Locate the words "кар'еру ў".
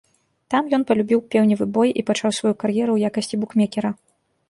2.67-2.99